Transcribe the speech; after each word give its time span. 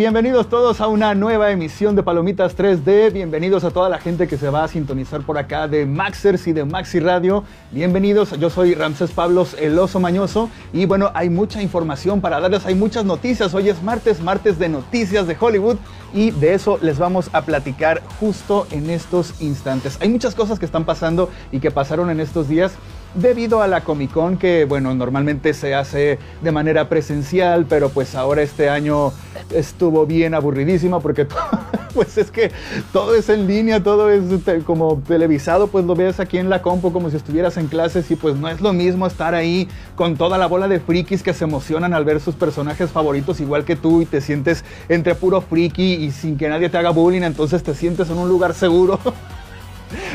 Bienvenidos 0.00 0.48
todos 0.48 0.80
a 0.80 0.88
una 0.88 1.14
nueva 1.14 1.50
emisión 1.50 1.94
de 1.94 2.02
Palomitas 2.02 2.56
3D. 2.56 3.12
Bienvenidos 3.12 3.64
a 3.64 3.70
toda 3.70 3.90
la 3.90 3.98
gente 3.98 4.26
que 4.26 4.38
se 4.38 4.48
va 4.48 4.64
a 4.64 4.68
sintonizar 4.68 5.20
por 5.20 5.36
acá 5.36 5.68
de 5.68 5.84
Maxers 5.84 6.46
y 6.46 6.54
de 6.54 6.64
Maxi 6.64 7.00
Radio. 7.00 7.44
Bienvenidos, 7.70 8.30
yo 8.38 8.48
soy 8.48 8.72
Ramsés 8.72 9.10
Pablos, 9.10 9.54
el 9.60 9.78
oso 9.78 10.00
mañoso. 10.00 10.48
Y 10.72 10.86
bueno, 10.86 11.10
hay 11.12 11.28
mucha 11.28 11.60
información 11.60 12.22
para 12.22 12.40
darles, 12.40 12.64
hay 12.64 12.74
muchas 12.74 13.04
noticias. 13.04 13.52
Hoy 13.52 13.68
es 13.68 13.82
martes, 13.82 14.22
martes 14.22 14.58
de 14.58 14.70
noticias 14.70 15.26
de 15.26 15.36
Hollywood. 15.38 15.76
Y 16.14 16.30
de 16.30 16.54
eso 16.54 16.78
les 16.80 16.98
vamos 16.98 17.28
a 17.34 17.42
platicar 17.42 18.00
justo 18.18 18.66
en 18.70 18.88
estos 18.88 19.38
instantes. 19.42 19.98
Hay 20.00 20.08
muchas 20.08 20.34
cosas 20.34 20.58
que 20.58 20.64
están 20.64 20.86
pasando 20.86 21.28
y 21.52 21.60
que 21.60 21.70
pasaron 21.70 22.08
en 22.08 22.20
estos 22.20 22.48
días 22.48 22.72
debido 23.14 23.62
a 23.62 23.66
la 23.66 23.82
Comic 23.82 24.12
Con 24.12 24.36
que 24.36 24.64
bueno 24.64 24.94
normalmente 24.94 25.52
se 25.54 25.74
hace 25.74 26.18
de 26.42 26.52
manera 26.52 26.88
presencial 26.88 27.66
pero 27.68 27.88
pues 27.88 28.14
ahora 28.14 28.42
este 28.42 28.70
año 28.70 29.12
estuvo 29.54 30.06
bien 30.06 30.34
aburridísima 30.34 31.00
porque 31.00 31.26
pues 31.94 32.18
es 32.18 32.30
que 32.30 32.52
todo 32.92 33.14
es 33.16 33.28
en 33.28 33.46
línea 33.46 33.82
todo 33.82 34.10
es 34.10 34.22
como 34.64 35.02
televisado 35.06 35.66
pues 35.66 35.84
lo 35.84 35.96
ves 35.96 36.20
aquí 36.20 36.38
en 36.38 36.48
la 36.48 36.62
compo 36.62 36.92
como 36.92 37.10
si 37.10 37.16
estuvieras 37.16 37.56
en 37.56 37.66
clases 37.66 38.10
y 38.10 38.16
pues 38.16 38.36
no 38.36 38.48
es 38.48 38.60
lo 38.60 38.72
mismo 38.72 39.06
estar 39.06 39.34
ahí 39.34 39.68
con 39.96 40.16
toda 40.16 40.38
la 40.38 40.46
bola 40.46 40.68
de 40.68 40.78
frikis 40.78 41.22
que 41.22 41.34
se 41.34 41.44
emocionan 41.44 41.94
al 41.94 42.04
ver 42.04 42.20
sus 42.20 42.36
personajes 42.36 42.90
favoritos 42.90 43.40
igual 43.40 43.64
que 43.64 43.74
tú 43.74 44.02
y 44.02 44.06
te 44.06 44.20
sientes 44.20 44.64
entre 44.88 45.16
puro 45.16 45.40
friki 45.40 45.94
y 45.94 46.12
sin 46.12 46.36
que 46.36 46.48
nadie 46.48 46.68
te 46.68 46.78
haga 46.78 46.90
bullying 46.90 47.22
entonces 47.22 47.62
te 47.62 47.74
sientes 47.74 48.08
en 48.10 48.18
un 48.18 48.28
lugar 48.28 48.54
seguro. 48.54 48.98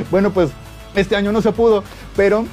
Bueno 0.09 0.31
pues 0.31 0.51
este 0.95 1.17
año 1.17 1.33
no 1.33 1.41
se 1.41 1.51
pudo 1.51 1.83
pero 2.15 2.45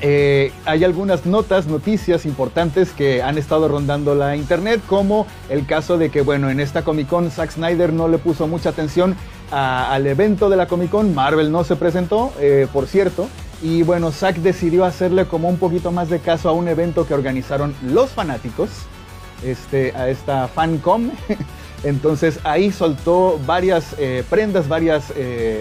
eh, 0.00 0.52
hay 0.64 0.84
algunas 0.84 1.26
notas, 1.26 1.66
noticias 1.66 2.24
importantes 2.24 2.90
que 2.92 3.22
han 3.22 3.36
estado 3.36 3.68
rondando 3.68 4.14
la 4.14 4.36
internet, 4.36 4.80
como 4.86 5.26
el 5.48 5.66
caso 5.66 5.98
de 5.98 6.10
que, 6.10 6.20
bueno, 6.20 6.50
en 6.50 6.60
esta 6.60 6.82
Comic 6.82 7.08
Con 7.08 7.30
Zack 7.30 7.50
Snyder 7.52 7.92
no 7.92 8.08
le 8.08 8.18
puso 8.18 8.46
mucha 8.46 8.70
atención 8.70 9.16
al 9.50 10.06
evento 10.06 10.50
de 10.50 10.56
la 10.56 10.68
Comic 10.68 10.90
Con, 10.90 11.14
Marvel 11.14 11.50
no 11.50 11.64
se 11.64 11.74
presentó, 11.74 12.32
eh, 12.38 12.68
por 12.72 12.86
cierto, 12.86 13.28
y 13.62 13.82
bueno, 13.82 14.12
Zack 14.12 14.36
decidió 14.36 14.84
hacerle 14.84 15.24
como 15.24 15.48
un 15.48 15.56
poquito 15.56 15.90
más 15.90 16.10
de 16.10 16.20
caso 16.20 16.48
a 16.48 16.52
un 16.52 16.68
evento 16.68 17.06
que 17.06 17.14
organizaron 17.14 17.74
los 17.82 18.10
fanáticos, 18.10 18.68
este, 19.42 19.92
a 19.96 20.08
esta 20.08 20.48
FanCom. 20.48 21.10
Entonces 21.84 22.40
ahí 22.44 22.72
soltó 22.72 23.38
varias 23.46 23.94
eh, 23.98 24.24
prendas, 24.28 24.68
varias 24.68 25.10
eh, 25.10 25.14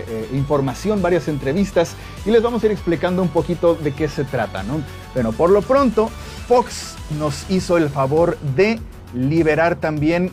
eh, 0.08 0.30
información, 0.34 1.02
varias 1.02 1.28
entrevistas 1.28 1.94
y 2.26 2.32
les 2.32 2.42
vamos 2.42 2.64
a 2.64 2.66
ir 2.66 2.72
explicando 2.72 3.22
un 3.22 3.30
poquito 3.30 3.76
de 3.76 3.94
qué 3.94 4.08
se 4.08 4.24
trata, 4.24 4.64
¿no? 4.64 4.82
Bueno, 5.14 5.32
por 5.32 5.52
lo 5.52 5.62
pronto, 5.62 6.10
Fox 6.48 6.96
nos 7.20 7.50
hizo 7.50 7.78
el 7.78 7.90
favor 7.90 8.38
de 8.56 8.80
liberar 9.14 9.76
también 9.76 10.32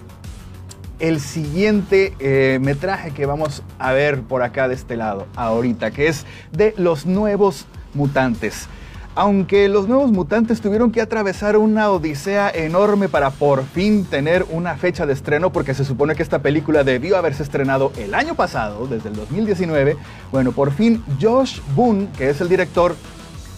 el 1.00 1.20
siguiente 1.20 2.14
metraje 2.60 3.10
que 3.10 3.26
vamos 3.26 3.62
a 3.78 3.92
ver 3.92 4.22
por 4.22 4.42
acá 4.42 4.68
de 4.68 4.74
este 4.74 4.96
lado 4.96 5.26
ahorita, 5.34 5.90
que 5.90 6.06
es 6.06 6.24
de 6.52 6.72
los 6.78 7.04
nuevos 7.04 7.66
mutantes. 7.94 8.68
Aunque 9.16 9.68
los 9.68 9.86
nuevos 9.86 10.10
mutantes 10.10 10.60
tuvieron 10.60 10.90
que 10.90 11.00
atravesar 11.00 11.56
una 11.56 11.88
odisea 11.90 12.50
enorme 12.50 13.08
para 13.08 13.30
por 13.30 13.64
fin 13.64 14.04
tener 14.04 14.44
una 14.50 14.76
fecha 14.76 15.06
de 15.06 15.12
estreno, 15.12 15.52
porque 15.52 15.72
se 15.72 15.84
supone 15.84 16.16
que 16.16 16.22
esta 16.24 16.40
película 16.40 16.82
debió 16.82 17.16
haberse 17.16 17.44
estrenado 17.44 17.92
el 17.96 18.14
año 18.14 18.34
pasado, 18.34 18.88
desde 18.88 19.10
el 19.10 19.14
2019, 19.14 19.96
bueno, 20.32 20.50
por 20.50 20.72
fin 20.72 21.04
Josh 21.20 21.60
Boone, 21.76 22.08
que 22.18 22.28
es 22.30 22.40
el 22.40 22.48
director, 22.48 22.96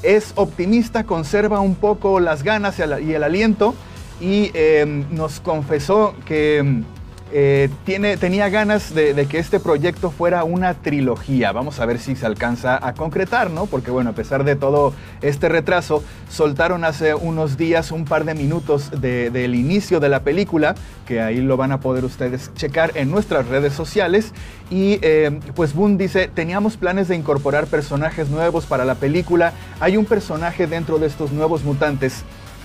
es 0.02 0.32
optimista, 0.34 1.04
conserva 1.04 1.60
un 1.60 1.74
poco 1.74 2.20
las 2.20 2.42
ganas 2.42 2.78
y 2.78 3.14
el 3.14 3.24
aliento 3.24 3.74
y 4.20 4.50
em, 4.54 5.06
nos 5.10 5.40
confesó 5.40 6.14
que 6.26 6.58
em, 6.58 6.84
eh, 7.32 7.68
tiene, 7.84 8.16
tenía 8.16 8.48
ganas 8.48 8.94
de, 8.94 9.26
que 9.28 9.38
este 9.38 9.58
proyecto 9.58 10.10
fuera 10.10 10.44
una 10.44 10.74
trilogía. 10.74 11.50
Vamos 11.50 11.80
a 11.80 11.86
ver 11.86 11.98
si 11.98 12.14
se 12.14 12.24
alcanza 12.24 12.78
a 12.86 12.94
concretar, 12.94 13.50
¿no? 13.50 13.66
Porque 13.66 13.90
bueno, 13.90 14.10
a 14.10 14.12
pesar 14.12 14.44
de 14.44 14.54
todo 14.54 14.94
este 15.22 15.48
retraso, 15.48 16.04
soltaron 16.30 16.84
hace 16.84 17.14
unos 17.14 17.56
días 17.56 17.90
un 17.90 18.04
par 18.04 18.24
de 18.24 18.34
minutos 18.34 18.90
del 19.00 19.54
inicio 19.56 19.98
de 19.98 20.08
la 20.08 20.20
película, 20.20 20.76
que 21.04 21.20
ahí 21.20 21.40
lo 21.40 21.56
van 21.56 21.72
a 21.72 21.80
poder 21.80 22.04
ustedes 22.04 22.52
checar 22.54 22.92
en 22.94 23.10
nuestras 23.10 23.48
redes 23.48 23.72
sociales. 23.72 24.32
Y 24.70 25.00
eh, 25.02 25.40
pues 25.54 25.74
Boone 25.74 25.96
dice, 25.96 26.28
teníamos 26.32 26.76
planes 26.76 27.08
de 27.08 27.16
incorporar 27.16 27.66
personajes 27.66 28.28
nuevos 28.28 28.66
para 28.66 28.84
la 28.84 28.94
película. 28.94 29.52
Hay 29.80 29.96
un 29.96 30.04
personaje 30.04 30.68
dentro 30.68 30.98
de 30.98 31.08
estos 31.08 31.32
nuevos 31.32 31.64
mutantes 31.64 32.22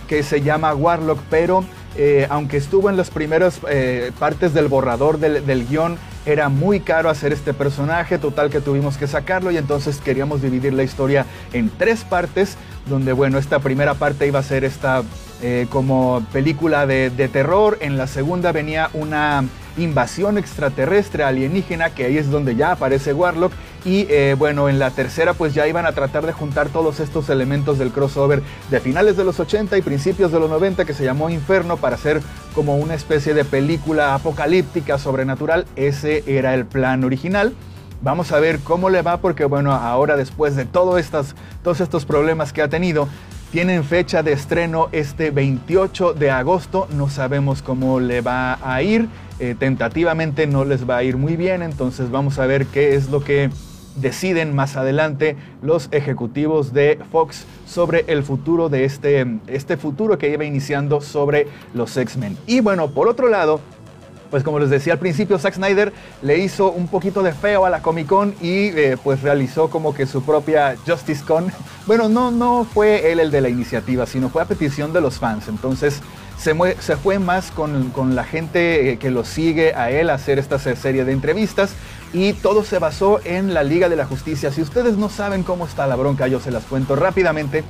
que 0.08 0.24
se 0.24 0.42
llama 0.42 0.76
Warlock, 0.76 1.20
pero 1.30 1.64
eh, 1.98 2.26
aunque 2.30 2.58
estuvo 2.58 2.90
en 2.90 2.96
las 2.96 3.10
primeras 3.10 3.60
eh, 3.70 4.12
partes 4.18 4.54
del 4.54 4.68
borrador 4.68 5.20
del, 5.20 5.68
guion, 5.68 5.98
era 6.26 6.50
muy 6.50 6.80
caro 6.80 7.10
hacer 7.10 7.34
este 7.34 7.54
personaje, 7.54 8.18
total 8.18 8.50
que 8.50 8.62
tuvimos 8.62 8.98
que 8.98 9.08
sacarlo 9.08 9.52
y 9.52 9.58
entonces 9.58 9.98
queríamos 9.98 10.42
dividir 10.42 10.74
la 10.74 10.84
historia 10.84 11.26
en 11.52 11.70
tres 11.70 12.04
partes, 12.04 12.58
donde 12.88 13.12
bueno, 13.12 13.38
esta 13.38 13.60
primera 13.60 13.96
parte 13.96 14.28
iba 14.28 14.40
a 14.40 14.44
ser 14.44 14.64
esta 14.64 15.04
eh, 15.42 15.68
como 15.70 16.24
película 16.32 16.86
de, 16.86 17.10
terror, 17.32 17.78
en 17.82 17.98
la 17.98 18.08
segunda 18.08 18.52
venía 18.52 18.90
una 18.94 19.44
invasión 19.78 20.38
extraterrestre 20.38 21.24
alienígena, 21.24 21.92
que 21.92 22.06
ahí 22.06 22.18
es 22.18 22.30
donde 22.30 22.56
ya 22.56 22.72
aparece 22.72 23.14
Warlock, 23.14 23.52
y 23.84 24.06
eh, 24.10 24.36
bueno, 24.38 24.70
en 24.70 24.80
la 24.80 24.92
tercera 24.92 25.34
pues 25.34 25.54
ya 25.54 25.68
iban 25.68 25.86
a 25.86 25.94
tratar 25.94 26.26
de 26.26 26.34
juntar 26.34 26.70
todos 26.70 27.00
estos 27.00 27.30
elementos 27.30 27.80
del 27.80 27.92
crossover 27.92 28.44
de 28.70 28.80
finales 28.80 29.18
de 29.18 29.24
los 29.24 29.40
80 29.40 29.78
y 29.78 29.82
principios 29.82 30.32
de 30.32 30.40
los 30.40 30.50
90 30.50 30.86
que 30.86 30.94
se 30.94 31.04
llamó 31.04 31.30
Inferno 31.30 31.78
para 31.78 31.96
hacer 31.96 32.22
como 32.54 32.78
una 32.78 32.94
especie 32.94 33.34
de 33.34 33.46
película 33.46 34.14
apocalíptica 34.14 34.98
sobrenatural, 34.98 35.66
ese 35.76 36.24
era 36.28 36.54
el 36.54 36.66
plan 36.66 37.04
original. 37.04 37.54
Vamos 38.04 38.32
a 38.32 38.40
ver 38.40 38.60
cómo 38.60 38.90
le 38.90 39.04
va 39.04 39.18
porque 39.18 39.46
bueno, 39.46 39.74
ahora 39.74 40.18
después 40.18 40.56
de 40.56 40.66
todos 40.66 41.00
estos 41.00 42.06
problemas 42.06 42.52
que 42.52 42.64
ha 42.64 42.68
tenido, 42.68 43.08
tienen 43.52 43.84
fecha 43.84 44.24
de 44.24 44.32
estreno 44.32 44.88
este 44.94 45.30
28 45.30 46.14
de 46.14 46.32
agosto. 46.32 46.88
No 46.96 47.10
sabemos 47.10 47.62
cómo 47.62 48.00
le 48.00 48.22
va 48.22 48.58
a 48.64 48.82
ir. 48.82 49.10
Eh, 49.42 49.56
tentativamente 49.58 50.46
no 50.46 50.66
les 50.66 50.88
va 50.88 50.98
a 50.98 51.04
ir 51.04 51.18
muy 51.18 51.36
bien. 51.36 51.64
Entonces 51.64 52.12
vamos 52.12 52.38
a 52.38 52.46
ver 52.46 52.68
qué 52.68 52.94
es 52.94 53.10
lo 53.10 53.24
que 53.24 53.50
deciden 53.96 54.54
más 54.54 54.78
adelante 54.78 55.36
los 55.64 55.90
ejecutivos 55.92 56.74
de 56.74 57.00
Fox 57.12 57.48
sobre 57.66 58.06
el 58.08 58.22
futuro 58.22 58.70
de 58.70 58.86
este, 58.86 59.26
este 59.48 59.78
futuro 59.78 60.20
que 60.20 60.30
iba 60.30 60.46
iniciando 60.46 61.02
sobre 61.02 61.48
los 61.74 61.98
X-Men. 61.98 62.38
Y 62.46 62.60
bueno, 62.60 62.92
por 62.92 63.08
otro 63.08 63.30
lado, 63.30 63.60
pues 64.32 64.44
como 64.44 64.58
les 64.58 64.70
decía 64.70 64.94
al 64.94 65.00
principio, 65.00 65.38
Zack 65.38 65.56
Snyder 65.56 65.94
le 66.22 66.38
hizo 66.40 66.72
un 66.72 66.88
poquito 66.88 67.22
de 67.22 67.34
feo 67.34 67.66
a 67.66 67.70
la 67.70 67.82
Comic 67.82 68.08
Con 68.08 68.34
y 68.42 68.70
eh, 68.70 68.98
pues 69.04 69.22
realizó 69.22 69.70
como 69.70 69.94
que 69.94 70.08
su 70.08 70.24
propia 70.24 70.76
Justice 70.88 71.24
Con. 71.24 71.52
Bueno, 71.88 72.10
no, 72.10 72.30
no 72.30 72.64
fue 72.64 73.12
él 73.12 73.20
el 73.20 73.32
de 73.32 73.42
la 73.42 73.50
iniciativa, 73.50 74.06
sino 74.06 74.30
fue 74.30 74.44
a 74.44 74.46
petición 74.46 74.94
de 74.94 75.02
los 75.02 75.18
fans. 75.18 75.48
Entonces 75.48 76.00
se, 76.38 76.56
fue 76.96 77.20
más 77.20 77.52
con, 77.52 77.90
con, 77.90 78.16
la 78.16 78.24
gente 78.24 78.92
eh, 78.92 78.98
que 78.98 79.10
lo 79.10 79.26
sigue 79.26 79.74
a 79.74 79.90
él 79.90 80.10
a 80.10 80.14
hacer 80.14 80.40
esta 80.40 80.60
serie 80.60 81.04
de 81.06 81.12
entrevistas 81.12 81.74
y 82.14 82.34
todo 82.34 82.64
se 82.64 82.80
basó 82.80 83.20
en 83.26 83.54
la 83.54 83.64
Liga 83.64 83.90
de 83.90 83.96
la 83.96 84.06
Justicia. 84.06 84.52
Si 84.52 84.62
ustedes 84.62 84.96
no 84.96 85.10
saben 85.10 85.44
cómo 85.44 85.66
está 85.66 85.88
la 85.88 85.96
bronca, 85.96 86.28
yo 86.28 86.40
se 86.40 86.52
las 86.52 86.64
cuento 86.64 86.96
rápidamente. 86.96 87.64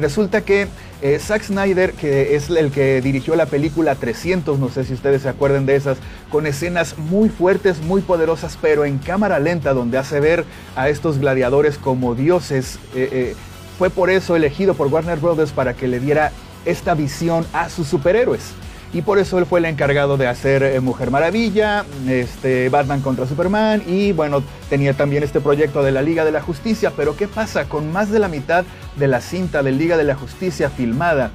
Resulta 0.00 0.40
que 0.40 0.68
eh, 1.02 1.18
Zack 1.18 1.42
Snyder, 1.42 1.92
que 1.92 2.36
es 2.36 2.48
el 2.48 2.70
que 2.70 3.00
dirigió 3.00 3.34
la 3.34 3.46
película 3.46 3.96
300, 3.96 4.58
no 4.58 4.68
sé 4.68 4.84
si 4.84 4.94
ustedes 4.94 5.22
se 5.22 5.28
acuerdan 5.28 5.66
de 5.66 5.76
esas, 5.76 5.98
con 6.30 6.46
escenas 6.46 6.96
muy 6.96 7.28
fuertes, 7.28 7.82
muy 7.82 8.02
poderosas, 8.02 8.56
pero 8.62 8.84
en 8.84 8.98
cámara 8.98 9.40
lenta, 9.40 9.74
donde 9.74 9.98
hace 9.98 10.20
ver 10.20 10.44
a 10.76 10.88
estos 10.88 11.18
gladiadores 11.18 11.76
como 11.76 12.14
dioses, 12.14 12.76
eh, 12.94 13.08
eh, 13.12 13.36
fue 13.78 13.90
por 13.90 14.10
eso 14.10 14.36
elegido 14.36 14.74
por 14.74 14.86
Warner 14.86 15.18
Brothers 15.18 15.50
para 15.50 15.74
que 15.74 15.88
le 15.88 15.98
diera 15.98 16.30
esta 16.64 16.94
visión 16.94 17.44
a 17.52 17.68
sus 17.68 17.88
superhéroes 17.88 18.52
y 18.92 19.02
por 19.02 19.18
eso 19.18 19.38
él 19.38 19.46
fue 19.46 19.60
el 19.60 19.64
encargado 19.64 20.16
de 20.16 20.26
hacer 20.26 20.62
eh, 20.62 20.80
Mujer 20.80 21.10
Maravilla, 21.10 21.84
este, 22.08 22.68
Batman 22.68 23.00
contra 23.00 23.26
Superman 23.26 23.82
y 23.86 24.12
bueno, 24.12 24.42
tenía 24.68 24.94
también 24.94 25.22
este 25.22 25.40
proyecto 25.40 25.82
de 25.82 25.92
la 25.92 26.02
Liga 26.02 26.24
de 26.24 26.32
la 26.32 26.42
Justicia, 26.42 26.92
pero 26.96 27.16
¿qué 27.16 27.26
pasa? 27.26 27.64
Con 27.68 27.92
más 27.92 28.10
de 28.10 28.18
la 28.18 28.28
mitad 28.28 28.64
de 28.96 29.08
la 29.08 29.20
cinta 29.20 29.62
de 29.62 29.72
Liga 29.72 29.96
de 29.96 30.04
la 30.04 30.14
Justicia 30.14 30.68
filmada, 30.68 31.30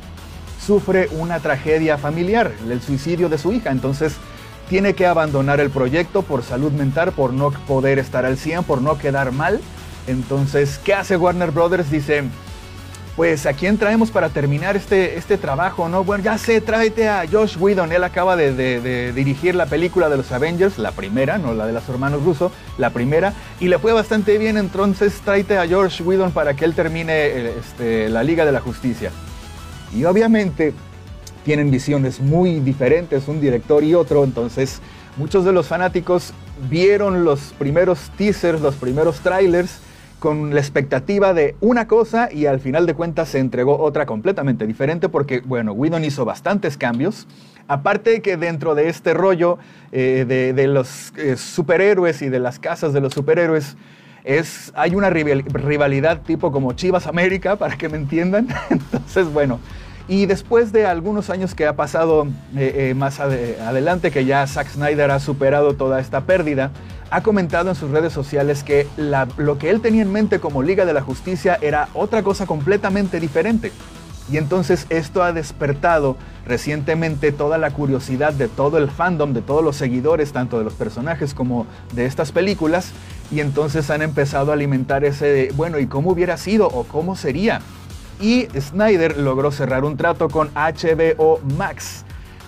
sufre 0.63 1.07
una 1.11 1.39
tragedia 1.39 1.97
familiar, 1.97 2.51
el 2.69 2.81
suicidio 2.81 3.29
de 3.29 3.37
su 3.37 3.53
hija, 3.53 3.71
entonces 3.71 4.13
tiene 4.69 4.93
que 4.93 5.07
abandonar 5.07 5.59
el 5.59 5.69
proyecto 5.69 6.21
por 6.21 6.43
salud 6.43 6.71
mental, 6.71 7.13
por 7.13 7.33
no 7.33 7.51
poder 7.51 7.99
estar 7.99 8.25
al 8.25 8.37
100, 8.37 8.65
por 8.65 8.81
no 8.81 8.97
quedar 8.97 9.31
mal. 9.31 9.61
Entonces, 10.07 10.79
¿qué 10.83 10.93
hace 10.93 11.15
Warner 11.15 11.51
Brothers? 11.51 11.89
Dice, 11.89 12.23
pues 13.17 13.47
a 13.47 13.53
quién 13.53 13.79
traemos 13.79 14.11
para 14.11 14.29
terminar 14.29 14.77
este, 14.77 15.17
este 15.17 15.39
trabajo, 15.39 15.89
¿no? 15.89 16.03
Bueno, 16.03 16.23
ya 16.23 16.37
sé, 16.37 16.61
tráete 16.61 17.09
a 17.09 17.25
Josh 17.29 17.57
Whedon, 17.57 17.91
él 17.91 18.03
acaba 18.03 18.35
de, 18.35 19.11
dirigir 19.11 19.55
la 19.55 19.65
película 19.65 20.07
de 20.07 20.17
los 20.17 20.31
Avengers, 20.31 20.77
la 20.77 20.91
primera, 20.91 21.39
no 21.39 21.55
la 21.55 21.65
de 21.65 21.73
los 21.73 21.89
hermanos 21.89 22.23
rusos, 22.23 22.51
la 22.77 22.91
primera, 22.91 23.33
y 23.59 23.69
le 23.69 23.79
fue 23.79 23.91
bastante 23.91 24.37
bien, 24.37 24.55
entonces 24.55 25.19
tráete 25.25 25.57
a 25.57 25.67
Josh 25.67 26.03
Whedon 26.03 26.31
para 26.31 26.53
que 26.53 26.63
él 26.63 26.75
termine 26.75 27.49
este, 27.57 28.07
la 28.09 28.21
Liga 28.21 28.45
de 28.45 28.51
la 28.51 28.59
Justicia. 28.59 29.09
Y 29.95 30.05
obviamente 30.05 30.75
tienen 31.43 31.71
visiones 31.71 32.19
muy 32.19 32.59
diferentes, 32.59 33.27
un 33.27 33.41
director 33.41 33.83
y 33.83 33.95
otro, 33.95 34.25
entonces 34.25 34.79
muchos 35.17 35.43
de 35.43 35.53
los 35.53 35.65
fanáticos 35.65 36.33
vieron 36.69 37.25
los 37.25 37.55
primeros 37.57 38.11
teasers, 38.15 38.61
los 38.61 38.75
primeros 38.75 39.21
trailers, 39.21 39.79
con 40.19 40.53
la 40.53 40.59
expectativa 40.59 41.33
de 41.33 41.55
una 41.61 41.87
cosa 41.87 42.29
y 42.31 42.47
al 42.47 42.59
final 42.59 42.85
de 42.85 42.93
cuentas 42.93 43.29
se 43.29 43.39
entregó 43.39 43.79
otra 43.79 44.05
completamente 44.05 44.65
diferente 44.65 45.09
porque, 45.09 45.41
bueno, 45.41 45.73
Whedon 45.73 46.03
hizo 46.03 46.25
bastantes 46.25 46.77
cambios. 46.77 47.27
Aparte 47.67 48.21
que 48.21 48.37
dentro 48.37 48.75
de 48.75 48.89
este 48.89 49.13
rollo 49.13 49.59
eh, 49.91 50.25
de, 50.27 50.67
los 50.67 51.13
eh, 51.17 51.37
superhéroes 51.37 52.21
y 52.21 52.29
de 52.29 52.39
las 52.39 52.59
casas 52.59 52.93
de 52.93 53.01
los 53.01 53.13
superhéroes, 53.13 53.75
es, 54.23 54.71
hay 54.75 54.95
una 54.95 55.09
rivalidad 55.09 56.21
tipo 56.21 56.51
como 56.51 56.73
Chivas 56.73 57.07
América, 57.07 57.55
para 57.55 57.77
que 57.77 57.87
me 57.87 57.97
entiendan. 57.97 58.47
Entonces, 58.69 59.31
bueno, 59.31 59.59
y 60.07 60.25
después 60.25 60.71
de 60.71 60.85
algunos 60.85 61.29
años 61.29 61.53
que 61.53 61.65
ha 61.65 61.75
pasado 61.75 62.27
eh, 62.55 62.93
más 62.95 63.19
adelante, 63.19 64.11
que 64.11 64.25
ya 64.25 64.47
Zack 64.47 64.69
Snyder 64.69 65.11
ha 65.11 65.19
superado 65.19 65.75
toda 65.75 65.99
esta 65.99 66.21
pérdida, 66.21 66.71
ha 67.09 67.21
comentado 67.21 67.69
en 67.69 67.75
sus 67.75 67.91
redes 67.91 68.13
sociales 68.13 68.63
que 68.63 68.87
lo 69.37 69.57
que 69.57 69.69
él 69.69 69.81
tenía 69.81 70.01
en 70.01 70.11
mente 70.11 70.39
como 70.39 70.63
Liga 70.63 70.85
de 70.85 70.93
la 70.93 71.01
Justicia 71.01 71.57
era 71.61 71.89
otra 71.93 72.23
cosa 72.23 72.45
completamente 72.45 73.19
diferente. 73.19 73.71
Y 74.29 74.37
entonces 74.37 74.85
esto 74.89 75.23
ha 75.23 75.31
despertado 75.31 76.17
recientemente 76.45 77.31
toda 77.31 77.57
la 77.57 77.71
curiosidad 77.71 78.33
de 78.33 78.49
todo 78.49 78.77
el 78.77 78.89
fandom, 78.89 79.33
de 79.33 79.41
todos 79.41 79.63
los 79.63 79.77
seguidores, 79.77 80.33
tanto 80.33 80.57
de 80.57 80.65
los 80.65 80.73
personajes 80.73 81.33
como 81.33 81.65
de 81.93 82.05
estas 82.05 82.33
películas. 82.33 82.91
Y 83.31 83.39
entonces 83.39 83.89
han 83.89 84.01
empezado 84.01 84.51
a 84.51 84.55
alimentar 84.55 85.05
ese, 85.05 85.49
bueno, 85.55 85.79
¿y 85.79 85.87
cómo 85.87 86.11
hubiera 86.11 86.35
sido 86.35 86.67
o 86.67 86.83
cómo 86.83 87.15
sería? 87.15 87.61
Y 88.19 88.47
Snyder 88.59 89.17
logró 89.17 89.51
cerrar 89.51 89.85
un 89.85 89.95
trato 89.95 90.27
con 90.27 90.49
HBO 90.55 91.39
Max 91.57 92.03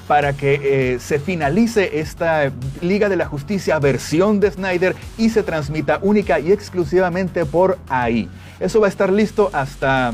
para 0.10 0.34
que 0.34 0.96
eh, 0.96 1.00
se 1.00 1.20
finalice 1.20 2.00
esta 2.00 2.52
Liga 2.82 3.10
de 3.10 3.16
la 3.16 3.28
Justicia 3.28 3.78
versión 3.78 4.40
de 4.40 4.50
Snyder 4.50 4.96
y 5.20 5.30
se 5.30 5.44
transmita 5.44 6.00
única 6.02 6.40
y 6.40 6.52
exclusivamente 6.52 7.46
por 7.46 7.78
ahí. 7.90 8.28
Eso 8.60 8.80
va 8.80 8.88
a 8.88 8.90
estar 8.90 9.14
listo 9.14 9.52
hasta, 9.54 10.12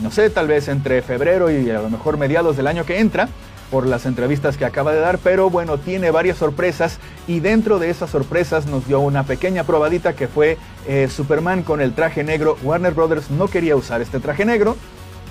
no 0.00 0.12
sé, 0.12 0.30
tal 0.30 0.46
vez 0.46 0.68
entre 0.68 1.02
febrero 1.02 1.50
y 1.50 1.68
a 1.68 1.80
lo 1.80 1.90
mejor 1.90 2.16
mediados 2.16 2.56
del 2.56 2.68
año 2.68 2.86
que 2.86 3.00
entra 3.00 3.28
por 3.72 3.88
las 3.88 4.06
entrevistas 4.06 4.56
que 4.56 4.66
acaba 4.66 4.92
de 4.92 5.00
dar, 5.00 5.18
pero 5.18 5.50
bueno, 5.50 5.78
tiene 5.78 6.12
varias 6.12 6.38
sorpresas 6.38 7.00
y 7.26 7.40
dentro 7.40 7.80
de 7.80 7.90
esas 7.90 8.10
sorpresas 8.10 8.66
nos 8.66 8.86
dio 8.86 9.00
una 9.00 9.24
pequeña 9.24 9.64
probadita 9.64 10.14
que 10.14 10.28
fue 10.28 10.58
eh, 10.86 11.08
Superman 11.08 11.64
con 11.64 11.80
el 11.80 11.92
traje 11.92 12.22
negro. 12.22 12.56
Warner 12.62 12.94
Brothers 12.94 13.32
no 13.32 13.48
quería 13.48 13.74
usar 13.74 14.00
este 14.00 14.20
traje 14.20 14.44
negro, 14.44 14.76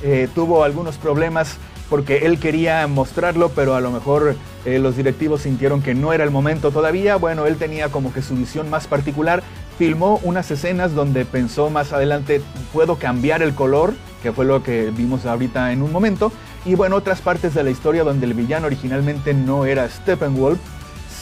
eh, 0.01 0.27
tuvo 0.35 0.65
algunos 0.65 0.97
problemas 0.97 1.55
porque 1.93 2.25
él 2.25 2.39
quería 2.39 2.87
mostrarlo, 2.87 3.49
pero 3.49 3.75
a 3.75 3.79
lo 3.79 3.91
mejor 3.91 4.35
eh, 4.65 4.79
los 4.79 4.97
directivos 4.97 5.41
sintieron 5.41 5.83
que 5.83 5.93
no 5.93 6.11
era 6.11 6.23
el 6.23 6.31
momento 6.31 6.71
todavía. 6.71 7.17
Bueno, 7.17 7.45
él 7.45 7.57
tenía 7.57 7.89
como 7.89 8.11
que 8.11 8.23
su 8.23 8.33
visión 8.33 8.67
más 8.67 8.87
particular. 8.87 9.43
Filmó 9.77 10.19
unas 10.23 10.49
escenas 10.49 10.95
donde 10.95 11.23
pensó 11.23 11.69
más 11.69 11.93
adelante, 11.93 12.41
puedo 12.73 12.95
cambiar 12.95 13.43
el 13.43 13.53
color, 13.53 13.93
que 14.23 14.31
fue 14.31 14.43
lo 14.43 14.63
que 14.63 14.89
vimos 14.89 15.27
ahorita 15.27 15.71
en 15.71 15.83
un 15.83 15.91
momento. 15.91 16.31
Y 16.65 16.73
bueno, 16.73 16.95
otras 16.95 17.21
partes 17.21 17.53
de 17.53 17.63
la 17.63 17.69
historia 17.69 18.03
donde 18.03 18.25
el 18.25 18.33
villano 18.33 18.65
originalmente 18.65 19.35
no 19.35 19.65
era 19.65 19.87
Steppenwolf, 19.87 20.57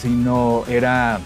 sino 0.00 0.64
era 0.70 1.20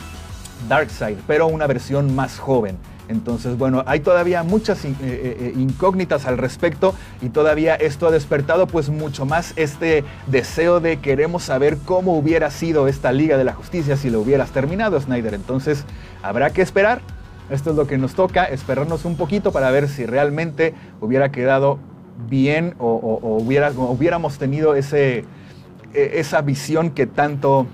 Darkseid, 0.69 1.19
pero 1.29 1.47
una 1.47 1.69
versión 1.69 2.17
más 2.17 2.41
joven. 2.41 2.79
Entonces, 3.09 3.57
bueno, 3.57 3.85
hay 3.87 4.01
todavía 4.01 4.43
muchas 4.43 4.85
eh, 4.85 4.95
eh, 5.01 5.37
eh, 5.41 5.53
incógnitas 5.57 6.27
al 6.27 6.39
respecto 6.39 6.95
y 7.23 7.29
todavía 7.29 7.75
esto 7.75 8.09
ha 8.09 8.11
despertado 8.11 8.67
pues 8.67 8.89
mucho 8.89 9.25
más 9.25 9.53
este 9.57 10.05
deseo 10.27 10.81
de 10.81 10.99
queremos 10.99 11.45
saber 11.45 11.79
cómo 11.85 12.17
hubiera 12.17 12.51
sido 12.51 12.89
esta 12.89 13.13
Liga 13.13 13.39
de 13.39 13.45
la 13.45 13.53
Justicia 13.53 13.97
si 13.97 14.11
lo 14.11 14.21
hubieras 14.21 14.51
terminado, 14.51 15.01
Snyder. 15.01 15.35
Entonces, 15.35 15.85
habrá 16.23 16.51
que 16.51 16.63
esperar. 16.63 17.01
Esto 17.49 17.71
es 17.71 17.77
lo 17.77 17.87
que 17.87 17.97
nos 17.97 18.15
toca, 18.15 18.45
esperarnos 18.45 19.05
un 19.05 19.17
poquito 19.17 19.53
para 19.53 19.71
ver 19.71 19.89
si 19.89 20.05
realmente 20.05 20.75
hubiera 21.01 21.31
quedado 21.31 21.79
bien 22.29 22.75
o, 22.79 23.39
hubiéramos 23.39 24.39
tenido 24.39 24.75
e, 24.75 25.25
esa 25.95 26.41
visión 26.41 26.91
que 26.91 27.07
tanto 27.07 27.69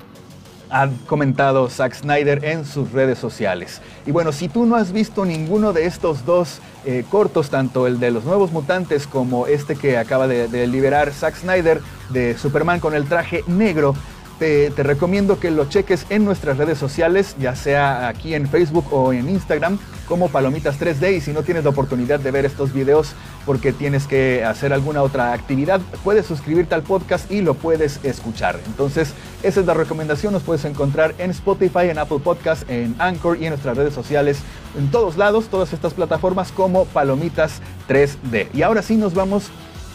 ha 0.72 0.88
comentado 1.06 1.69
Zack 1.69 1.94
Snyder 1.94 2.44
en 2.44 2.64
sus 2.64 2.92
redes 2.92 3.19
sociales. 3.19 3.82
Y 4.06 4.10
bueno, 4.10 4.32
si 4.32 4.48
tú 4.48 4.64
no 4.64 4.76
has 4.76 4.90
visto 4.92 5.24
ninguno 5.24 5.72
de 5.72 5.84
estos 5.84 6.24
dos 6.24 6.60
eh, 6.84 7.04
cortos, 7.10 7.50
tanto 7.50 7.86
el 7.86 8.00
de 8.00 8.10
los 8.10 8.24
nuevos 8.24 8.52
mutantes 8.52 9.06
como 9.06 9.46
este 9.46 9.76
que 9.76 9.98
acaba 9.98 10.26
de, 10.26 10.48
de 10.48 10.66
liberar 10.66 11.12
Zack 11.12 11.36
Snyder 11.36 11.80
de 12.08 12.36
Superman 12.38 12.80
con 12.80 12.94
el 12.94 13.06
traje 13.06 13.44
negro, 13.46 13.94
te, 14.43 14.83
recomiendo 14.83 15.39
que 15.39 15.53
lo 15.53 15.67
cheques 15.67 16.05
en 16.11 16.25
nuestras 16.25 16.56
redes 16.56 16.77
sociales, 16.77 17.37
ya 17.39 17.55
sea 17.55 18.09
aquí 18.09 18.35
en 18.35 18.49
Facebook 18.49 18.87
o 18.91 19.12
en 19.12 19.29
Instagram, 19.29 19.79
como 20.09 20.31
Palomitas 20.31 20.81
3D. 20.81 21.19
Y 21.19 21.21
si 21.21 21.33
no 21.33 21.44
tienes 21.44 21.62
la 21.62 21.71
oportunidad 21.71 22.19
de 22.19 22.33
ver 22.33 22.44
estos 22.44 22.73
videos 22.73 23.12
porque 23.47 23.73
tienes 23.73 24.09
que 24.09 24.44
hacer 24.44 24.73
alguna 24.73 25.03
otra 25.03 25.33
actividad, 25.33 25.81
puedes 26.03 26.27
suscribirte 26.27 26.75
al 26.75 26.83
podcast 26.83 27.31
y 27.31 27.41
lo 27.41 27.55
puedes 27.55 28.05
escuchar. 28.05 28.59
Entonces, 28.67 29.15
esa 29.44 29.61
es 29.61 29.67
la 29.67 29.75
recomendación. 29.75 30.33
Nos 30.33 30.43
puedes 30.43 30.65
encontrar 30.65 31.15
en 31.19 31.31
Spotify, 31.31 31.91
en 31.91 31.99
Apple 31.99 32.19
Podcast, 32.19 32.69
en 32.69 32.97
Anchor 32.99 33.39
y 33.41 33.44
en 33.44 33.50
nuestras 33.50 33.77
redes 33.77 33.94
sociales, 33.94 34.39
en 34.77 34.91
todos 34.91 35.17
lados, 35.17 35.47
todas 35.50 35.73
estas 35.73 35.94
plataformas 35.94 36.50
como 36.50 36.87
Palomitas 36.87 37.61
3D. 37.89 38.49
Y 38.55 38.62
ahora 38.62 38.83
sí 38.83 38.97
nos 38.97 39.15
vamos 39.15 39.50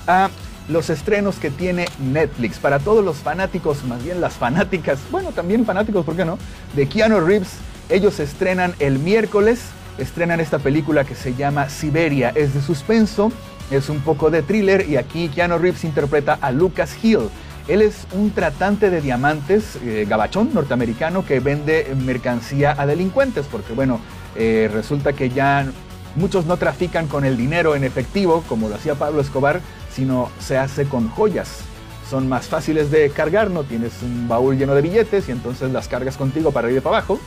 a 0.07 0.29
los 0.67 0.89
estrenos 0.89 1.37
que 1.37 1.49
tiene 1.49 1.87
Netflix. 1.99 2.57
Para 2.57 2.79
todos 2.79 3.03
los 3.03 3.17
fanáticos, 3.17 3.83
más 3.85 4.03
bien 4.03 4.21
las 4.21 4.33
fanáticas, 4.33 4.99
bueno, 5.11 5.31
también 5.31 5.65
fanáticos, 5.65 6.05
¿por 6.05 6.15
qué 6.15 6.25
no? 6.25 6.37
De 6.75 6.87
Keanu 6.87 7.19
Reeves, 7.21 7.53
ellos 7.89 8.19
estrenan 8.19 8.73
el 8.79 8.99
miércoles, 8.99 9.61
estrenan 9.97 10.39
esta 10.39 10.59
película 10.59 11.05
que 11.05 11.15
se 11.15 11.33
llama 11.33 11.69
Siberia, 11.69 12.31
es 12.35 12.53
de 12.53 12.61
suspenso, 12.61 13.31
es 13.71 13.89
un 13.89 14.01
poco 14.01 14.29
de 14.29 14.41
thriller 14.41 14.87
y 14.89 14.97
aquí 14.97 15.29
Keanu 15.29 15.57
Reeves 15.57 15.83
interpreta 15.83 16.37
a 16.41 16.51
Lucas 16.51 16.95
Hill. 17.01 17.29
Él 17.67 17.81
es 17.81 18.07
un 18.13 18.31
tratante 18.31 18.89
de 18.89 19.01
diamantes, 19.01 19.77
eh, 19.83 20.05
gabachón 20.07 20.53
norteamericano, 20.53 21.25
que 21.25 21.41
vende 21.41 21.93
mercancía 22.05 22.73
a 22.77 22.85
delincuentes, 22.85 23.45
porque 23.51 23.73
bueno, 23.73 23.99
eh, 24.37 24.69
resulta 24.71 25.11
que 25.11 25.29
ya 25.29 25.65
muchos 26.15 26.45
no 26.45 26.55
trafican 26.55 27.07
con 27.07 27.25
el 27.25 27.35
dinero 27.35 27.75
en 27.75 27.83
efectivo, 27.83 28.43
como 28.47 28.69
lo 28.69 28.75
hacía 28.75 28.95
Pablo 28.95 29.19
Escobar, 29.19 29.59
sino 29.97 30.29
se 30.39 30.59
hace 30.59 30.85
con 30.85 31.09
joyas. 31.09 31.61
Son 32.07 32.29
más 32.29 32.45
fáciles 32.45 32.91
de 32.91 33.09
cargar, 33.09 33.49
no 33.49 33.63
tienes 33.63 33.93
un 34.03 34.27
baúl 34.27 34.55
lleno 34.55 34.75
de 34.75 34.83
billetes 34.83 35.27
y 35.27 35.31
entonces 35.31 35.71
las 35.71 35.87
cargas 35.87 36.17
contigo 36.17 36.51
para 36.51 36.69
ir 36.69 36.83
para 36.83 36.97
abajo. 36.97 37.19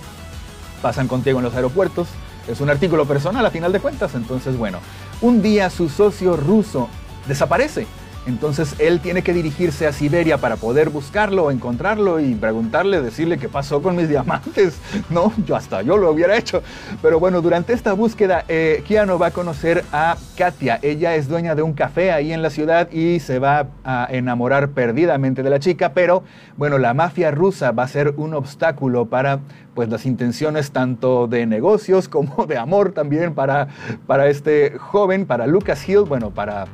Pasan 0.81 1.09
contigo 1.09 1.41
en 1.41 1.47
los 1.47 1.55
aeropuertos. 1.57 2.07
Es 2.47 2.61
un 2.61 2.71
artículo 2.71 3.07
personal 3.07 3.45
a 3.45 3.51
final 3.51 3.73
de 3.73 3.81
cuentas. 3.81 4.15
Entonces, 4.15 4.57
bueno, 4.57 4.79
un 5.21 5.43
día 5.43 5.69
su 5.69 5.89
socio 5.89 6.37
ruso 6.37 6.89
desaparece 7.27 7.89
entonces 8.31 8.77
él 8.79 9.01
tiene 9.01 9.23
que 9.23 9.35
dirigirse 9.35 9.89
a 9.89 9.93
Siberia 9.93 10.39
para 10.39 10.57
poder 10.57 10.89
buscarlo, 10.89 11.51
encontrarlo 11.51 12.21
y 12.21 12.35
preguntarle, 12.35 13.03
decirle 13.03 13.39
qué 13.39 13.49
pasó 13.49 13.83
con 13.83 13.97
mis 13.97 14.09
diamantes. 14.09 14.79
No, 15.11 15.33
yo 15.45 15.57
hasta 15.57 15.83
yo 15.83 15.97
lo 15.97 16.11
hubiera 16.11 16.37
hecho. 16.37 16.63
Pero 17.03 17.19
bueno, 17.19 17.43
durante 17.43 17.73
esta 17.73 17.93
búsqueda, 17.93 18.45
eh, 18.49 18.85
va 19.21 19.27
a 19.27 19.31
conocer 19.33 19.85
a 19.93 20.17
Katia. 20.37 20.79
Ella 20.83 21.17
es 21.17 21.29
dueña 21.29 21.55
de 21.55 21.63
un 21.63 21.73
café 21.73 22.13
ahí 22.13 22.33
en 22.33 22.43
la 22.43 22.51
ciudad 22.51 22.91
y 22.93 23.19
se 23.19 23.41
va 23.41 23.67
a 23.85 24.07
enamorar 24.11 24.71
perdidamente 24.71 25.43
de 25.43 25.51
la 25.51 25.59
chica. 25.59 25.93
Pero 25.93 26.23
bueno, 26.57 26.79
la 26.79 26.95
mafia 26.95 27.33
rusa 27.33 27.73
va 27.73 27.83
a 27.83 27.89
ser 27.89 28.15
un 28.17 28.35
obstáculo 28.35 29.07
para 29.07 29.41
pues 29.75 29.89
las 29.89 30.07
intenciones 30.07 30.71
tanto 30.71 31.27
de 31.27 31.47
negocios 31.47 32.09
como 32.09 32.47
de 32.47 32.59
amor 32.59 32.93
también 32.93 33.35
para, 33.35 33.69
para 34.07 34.29
este 34.29 34.79
joven, 34.79 35.27
para 35.27 35.47
Lucas 35.47 35.89
Hill, 35.89 36.05
bueno, 36.07 36.31
para 36.31 36.67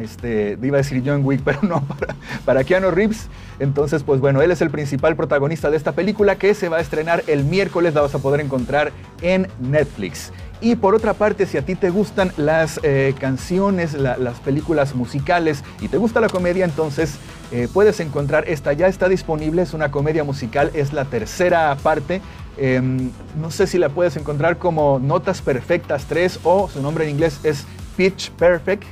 este, 0.00 0.58
iba 0.62 0.76
a 0.76 0.82
decir 0.82 1.02
John 1.04 1.24
Wick, 1.24 1.40
pero 1.44 1.60
no, 1.62 1.80
para, 1.82 2.16
para 2.44 2.64
Keanu 2.64 2.90
Reeves. 2.90 3.28
Entonces, 3.58 4.02
pues 4.02 4.20
bueno, 4.20 4.42
él 4.42 4.50
es 4.50 4.60
el 4.60 4.70
principal 4.70 5.16
protagonista 5.16 5.70
de 5.70 5.76
esta 5.76 5.92
película 5.92 6.36
que 6.36 6.54
se 6.54 6.68
va 6.68 6.78
a 6.78 6.80
estrenar 6.80 7.24
el 7.26 7.44
miércoles, 7.44 7.94
la 7.94 8.02
vas 8.02 8.14
a 8.14 8.18
poder 8.18 8.40
encontrar 8.40 8.92
en 9.22 9.48
Netflix. 9.60 10.32
Y 10.60 10.74
por 10.74 10.94
otra 10.94 11.14
parte, 11.14 11.46
si 11.46 11.56
a 11.56 11.62
ti 11.62 11.76
te 11.76 11.90
gustan 11.90 12.32
las 12.36 12.80
eh, 12.82 13.14
canciones, 13.20 13.94
las 13.94 14.40
películas 14.40 14.94
musicales 14.94 15.62
y 15.80 15.88
te 15.88 15.98
gusta 15.98 16.20
la 16.20 16.28
comedia, 16.28 16.64
entonces 16.64 17.16
eh, 17.52 17.68
puedes 17.72 18.00
encontrar 18.00 18.44
esta, 18.48 18.72
ya 18.72 18.88
está 18.88 19.08
disponible, 19.08 19.62
es 19.62 19.72
una 19.72 19.92
comedia 19.92 20.24
musical, 20.24 20.70
es 20.74 20.92
la 20.92 21.04
tercera 21.04 21.76
parte. 21.76 22.20
Em, 22.56 23.10
no 23.40 23.52
sé 23.52 23.68
si 23.68 23.78
la 23.78 23.88
puedes 23.88 24.16
encontrar 24.16 24.58
como 24.58 24.98
Notas 24.98 25.42
Perfectas 25.42 26.06
3 26.06 26.40
o 26.42 26.68
su 26.68 26.82
nombre 26.82 27.04
en 27.04 27.10
inglés 27.10 27.38
es 27.44 27.64
Pitch 27.96 28.32
Perfect. 28.32 28.84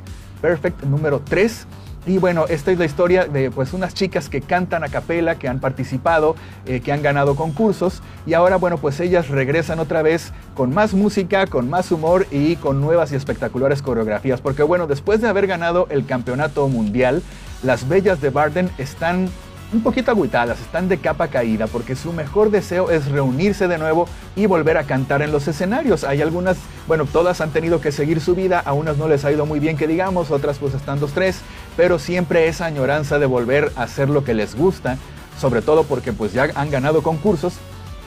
Perfect 0.47 0.85
número 0.85 1.21
3. 1.29 1.67
Y 2.07 2.19
bueno, 2.19 2.45
esta 2.49 2.71
es 2.71 2.79
la 2.79 2.85
historia 2.85 3.25
de 3.25 3.51
pues 3.51 3.73
unas 3.73 3.95
chicas 3.95 4.29
que 4.29 4.41
cantan 4.41 4.85
a 4.85 4.89
capela, 4.89 5.35
que 5.41 5.49
han 5.49 5.59
participado, 5.59 6.37
eh, 6.67 6.79
que 6.79 6.93
han 6.93 7.03
ganado 7.03 7.35
concursos 7.35 8.01
y 8.27 8.35
ahora 8.35 8.55
bueno 8.55 8.79
pues 8.79 9.01
ellas 9.01 9.27
regresan 9.27 9.81
otra 9.81 10.03
vez 10.03 10.33
con 10.55 10.73
más 10.73 10.95
música, 10.95 11.49
con 11.49 11.69
más 11.69 11.91
humor 11.91 12.29
y 12.31 12.55
con 12.55 12.81
nuevas 12.81 13.11
y 13.11 13.17
espectaculares 13.17 13.83
coreografías. 13.83 14.41
Porque 14.41 14.63
bueno, 14.63 14.87
después 14.87 15.21
de 15.21 15.27
haber 15.27 15.49
ganado 15.49 15.89
el 15.91 16.07
campeonato 16.07 16.69
mundial, 16.69 17.25
las 17.65 17.89
bellas 17.89 18.21
de 18.21 18.31
Barden 18.31 18.71
están 18.79 19.29
un 19.77 19.83
poquito 19.83 20.11
agüitadas, 20.11 20.59
están 20.59 20.89
de 20.89 20.97
capa 20.97 21.29
caída 21.29 21.67
porque 21.67 21.97
su 21.97 22.13
mejor 22.13 22.51
deseo 22.51 22.91
es 22.91 23.07
reunirse 23.09 23.69
de 23.69 23.77
nuevo 23.77 24.09
y 24.35 24.47
volver 24.47 24.79
a 24.79 24.85
cantar 24.85 25.21
en 25.21 25.33
los 25.33 25.47
escenarios. 25.49 26.03
Hay 26.03 26.23
algunas, 26.23 26.57
bueno, 26.89 27.05
todas 27.05 27.43
han 27.43 27.51
tenido 27.51 27.81
que 27.81 27.93
seguir 27.93 28.21
su 28.21 28.35
vida, 28.35 28.59
a 28.59 28.73
unas 28.73 28.97
no 28.97 29.07
les 29.07 29.25
ha 29.27 29.33
ido 29.33 29.45
muy 29.45 29.61
bien 29.61 29.77
que 29.77 29.87
digamos, 29.87 30.31
otras 30.31 30.59
pues 30.59 30.73
están 30.73 30.99
dos, 30.99 31.13
tres, 31.13 31.41
pero 31.77 31.99
siempre 31.99 32.49
esa 32.49 32.65
añoranza 32.65 33.19
de 33.19 33.27
volver 33.27 33.71
a 33.77 33.83
hacer 33.83 34.09
lo 34.09 34.25
que 34.25 34.33
les 34.33 34.57
gusta, 34.57 34.97
sobre 35.39 35.61
todo 35.61 35.85
porque 35.85 36.15
pues 36.15 36.33
ya 36.33 36.49
han 36.55 36.71
ganado 36.71 37.03
concursos, 37.03 37.55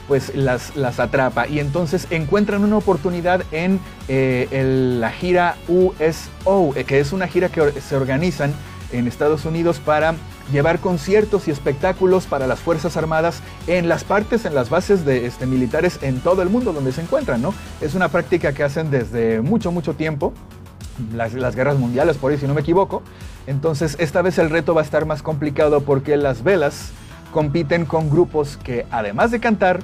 pues 0.08 0.34
las, 0.34 0.74
las 0.74 0.98
atrapa 0.98 1.46
y 1.46 1.60
entonces 1.60 2.08
encuentran 2.10 2.64
una 2.64 2.78
oportunidad 2.78 3.44
en 3.52 3.78
eh, 4.08 4.96
la 4.98 5.12
gira 5.12 5.54
USO, 5.68 6.74
eh, 6.74 6.82
que 6.82 6.98
es 6.98 7.12
una 7.12 7.28
gira 7.28 7.48
que 7.48 7.80
se 7.80 7.94
organizan 7.94 8.52
en 8.90 9.06
Estados 9.06 9.44
Unidos 9.44 9.78
para 9.78 10.16
llevar 10.52 10.80
conciertos 10.80 11.48
y 11.48 11.50
espectáculos 11.50 12.26
para 12.26 12.46
las 12.46 12.60
Fuerzas 12.60 12.96
Armadas 12.96 13.42
en 13.66 13.88
las 13.88 14.04
partes, 14.04 14.44
en 14.44 14.54
las 14.54 14.70
bases 14.70 15.04
de 15.04 15.26
este, 15.26 15.46
militares 15.46 15.98
en 16.02 16.20
todo 16.20 16.42
el 16.42 16.50
mundo 16.50 16.72
donde 16.72 16.92
se 16.92 17.02
encuentran, 17.02 17.42
¿no? 17.42 17.54
Es 17.80 17.94
una 17.94 18.08
práctica 18.08 18.52
que 18.52 18.62
hacen 18.62 18.90
desde 18.90 19.40
mucho, 19.40 19.72
mucho 19.72 19.94
tiempo, 19.94 20.32
las, 21.14 21.34
las 21.34 21.56
guerras 21.56 21.78
mundiales, 21.78 22.16
por 22.16 22.32
ahí 22.32 22.38
si 22.38 22.46
no 22.46 22.54
me 22.54 22.60
equivoco. 22.60 23.02
Entonces, 23.46 23.96
esta 23.98 24.22
vez 24.22 24.38
el 24.38 24.50
reto 24.50 24.74
va 24.74 24.82
a 24.82 24.84
estar 24.84 25.06
más 25.06 25.22
complicado 25.22 25.82
porque 25.82 26.16
las 26.16 26.42
velas 26.42 26.90
compiten 27.32 27.86
con 27.86 28.10
grupos 28.10 28.56
que, 28.56 28.86
además 28.90 29.30
de 29.30 29.40
cantar, 29.40 29.80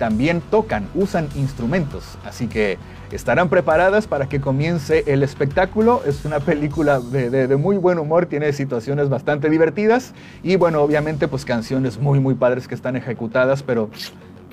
también 0.00 0.40
tocan, 0.40 0.88
usan 0.94 1.28
instrumentos. 1.36 2.16
Así 2.24 2.46
que 2.46 2.78
estarán 3.12 3.50
preparadas 3.50 4.06
para 4.06 4.30
que 4.30 4.40
comience 4.40 5.04
el 5.06 5.22
espectáculo. 5.22 6.02
Es 6.06 6.24
una 6.24 6.40
película 6.40 7.00
de, 7.00 7.54
muy 7.56 7.76
buen 7.76 7.98
humor, 7.98 8.24
tiene 8.24 8.50
situaciones 8.54 9.10
bastante 9.10 9.50
divertidas 9.50 10.14
y 10.42 10.56
bueno, 10.56 10.80
obviamente 10.80 11.28
pues 11.28 11.44
canciones 11.44 11.98
muy 11.98 12.18
muy 12.18 12.34
padres 12.34 12.66
que 12.66 12.74
están 12.74 12.96
ejecutadas, 12.96 13.62
pero 13.62 13.90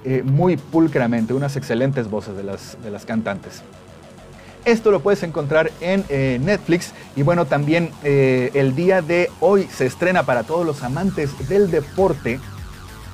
eh, 0.04 0.22
muy 0.22 0.58
pulcramente, 0.58 1.34
unas 1.34 1.56
excelentes 1.56 2.10
voces 2.10 2.36
de 2.36 2.44
las, 2.44 2.78
de 2.84 2.92
las 2.92 3.06
cantantes. 3.06 3.64
Esto 4.66 4.92
lo 4.92 5.00
puedes 5.00 5.24
encontrar 5.24 5.72
en 5.80 6.04
eh, 6.10 6.42
Netflix 6.44 6.92
y 7.16 7.22
bueno, 7.24 7.46
también 7.46 7.92
eh, 8.04 8.52
el 8.54 8.76
día 8.76 9.02
de 9.02 9.32
hoy 9.40 9.64
se 9.74 9.86
estrena 9.86 10.24
para 10.24 10.44
todos 10.44 10.66
los 10.66 10.84
amantes 10.84 11.48
del 11.48 11.72
deporte, 11.72 12.42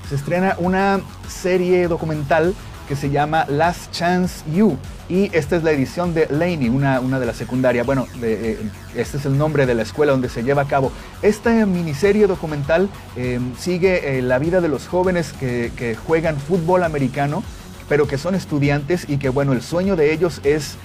se 0.09 0.15
estrena 0.15 0.55
una 0.59 1.01
serie 1.27 1.87
documental 1.87 2.53
que 2.87 2.95
se 2.95 3.09
llama 3.09 3.45
Last 3.47 3.91
Chance 3.91 4.43
You. 4.53 4.77
Y 5.09 5.29
esta 5.35 5.55
es 5.55 5.63
la 5.63 5.71
edición 5.71 6.13
de 6.13 6.27
Laney, 6.29 6.69
una, 6.69 6.99
una 6.99 7.19
de 7.19 7.25
la 7.25 7.33
secundaria. 7.33 7.83
Bueno, 7.83 8.07
eh, 8.21 8.57
este 8.95 9.17
es 9.17 9.25
el 9.25 9.37
nombre 9.37 9.65
de 9.65 9.75
la 9.75 9.83
escuela 9.83 10.11
donde 10.11 10.29
se 10.29 10.43
lleva 10.43 10.63
a 10.63 10.67
cabo. 10.67 10.91
Esta 11.21 11.65
miniserie 11.65 12.25
documental 12.25 12.89
eh, 13.15 13.39
sigue 13.57 14.17
eh, 14.17 14.21
la 14.21 14.39
vida 14.39 14.61
de 14.61 14.69
los 14.69 14.87
jóvenes 14.87 15.33
que, 15.33 15.97
juegan 16.07 16.37
fútbol 16.37 16.83
americano, 16.83 17.43
pero 17.89 18.07
que 18.07 18.17
son 18.17 18.33
estudiantes 18.33 19.05
y 19.09 19.17
que, 19.17 19.29
bueno, 19.29 19.53
el 19.53 19.61
sueño 19.61 19.95
de 19.95 20.13
ellos 20.13 20.41
es 20.43 20.77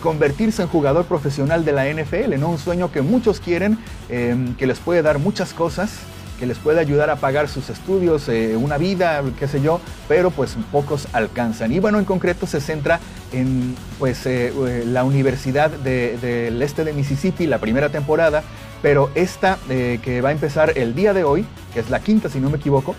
convertirse 0.00 0.62
en 0.62 0.68
jugador 0.68 1.06
profesional 1.06 1.64
de 1.64 1.72
la 1.72 1.86
NFL, 1.92 2.38
¿no? 2.38 2.50
Un 2.50 2.58
sueño 2.58 2.92
que 2.92 3.02
muchos 3.02 3.40
quieren, 3.40 3.78
que 4.08 4.66
les 4.66 4.78
puede 4.78 5.02
dar 5.02 5.18
muchas 5.18 5.52
cosas 5.52 5.90
que 6.38 6.46
les 6.46 6.58
puede 6.58 6.80
ayudar 6.80 7.10
a 7.10 7.16
pagar 7.16 7.48
sus 7.48 7.70
estudios, 7.70 8.28
eh, 8.28 8.56
una 8.56 8.78
vida, 8.78 9.22
qué 9.38 9.48
sé 9.48 9.60
yo, 9.60 9.80
pero 10.08 10.30
pues 10.30 10.56
pocos 10.70 11.08
alcanzan. 11.12 11.72
Y 11.72 11.78
bueno, 11.78 11.98
en 11.98 12.04
concreto 12.04 12.46
se 12.46 12.60
centra 12.60 13.00
en 13.32 13.74
pues 13.98 14.26
eh, 14.26 14.52
eh, 14.66 14.84
la 14.86 15.04
Universidad 15.04 15.70
del 15.70 16.62
Este 16.62 16.84
de 16.84 16.92
Mississippi, 16.92 17.46
la 17.46 17.58
primera 17.58 17.88
temporada, 17.88 18.42
pero 18.82 19.10
esta 19.14 19.58
que 19.66 20.20
va 20.22 20.28
a 20.28 20.32
empezar 20.32 20.72
el 20.76 20.94
día 20.94 21.12
de 21.12 21.24
hoy, 21.24 21.46
que 21.72 21.80
es 21.80 21.90
la 21.90 22.00
quinta 22.00 22.28
si 22.28 22.38
no 22.38 22.50
me 22.50 22.58
equivoco, 22.58 22.94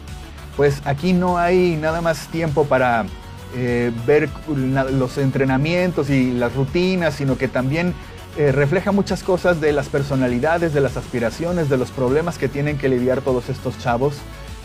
pues 0.58 0.82
aquí 0.86 1.13
no 1.13 1.38
hay 1.38 1.77
nada 1.79 2.01
más 2.01 2.27
tiempo 2.27 2.65
para 2.65 3.06
ver 4.06 4.29
los 4.65 5.17
entrenamientos 5.17 6.10
y 6.10 6.32
las 6.32 6.56
rutinas, 6.56 7.13
sino 7.13 7.38
que 7.38 7.48
también 7.48 7.94
eh, 8.38 8.51
refleja 8.51 8.91
muchas 8.91 9.24
cosas 9.24 9.60
de 9.60 9.72
las 9.72 9.89
personalidades, 9.89 10.72
de 10.72 10.79
las 10.79 10.96
aspiraciones, 10.96 11.70
de 11.70 11.77
los 11.77 11.89
problemas 11.89 12.38
que 12.38 12.48
tienen 12.48 12.77
que 12.77 12.88
lidiar 12.88 13.22
todos 13.22 13.50
estos 13.50 13.79
chavos, 13.79 14.13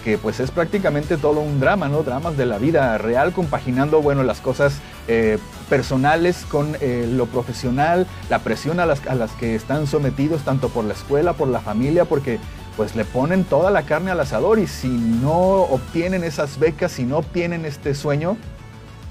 que 0.05 0.19
pues 0.19 0.41
es 0.41 0.51
prácticamente 0.51 1.17
todo 1.17 1.41
un 1.41 1.59
drama, 1.59 1.89
¿no? 1.89 2.03
Dramas 2.03 2.37
de 2.37 2.45
la 2.45 2.59
vida 2.59 2.99
real, 2.99 3.33
compaginando, 3.33 4.03
bueno, 4.03 4.25
las 4.25 4.43
cosas 4.43 4.81
eh, 5.09 5.39
personales 5.71 6.45
con 6.51 6.77
eh, 6.83 7.09
lo 7.11 7.25
profesional, 7.25 8.07
la 8.29 8.41
presión 8.41 8.79
a 8.79 8.85
las, 8.85 9.07
a 9.07 9.15
las 9.15 9.31
que 9.33 9.55
están 9.55 9.87
sometidos 9.87 10.43
tanto 10.43 10.69
por 10.69 10.85
la 10.85 10.93
escuela, 10.93 11.33
por 11.33 11.49
la 11.49 11.61
familia, 11.61 12.05
porque 12.05 12.39
pues 12.77 12.95
le 12.95 13.07
ponen 13.07 13.45
toda 13.45 13.71
la 13.71 13.85
carne 13.85 14.11
al 14.11 14.21
asador 14.21 14.59
y 14.59 14.67
si 14.67 14.89
no 14.89 15.63
obtienen 15.63 16.25
esas 16.25 16.59
becas, 16.59 16.93
si 16.93 17.05
no 17.05 17.17
obtienen 17.17 17.65
este 17.65 17.95
sueño, 17.95 18.37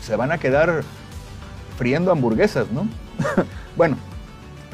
se 0.02 0.16
van 0.16 0.32
a 0.32 0.38
quedar 0.38 0.84
friendo 1.80 2.12
hamburguesas, 2.12 2.68
¿no? 2.72 2.88
bueno, 3.76 3.98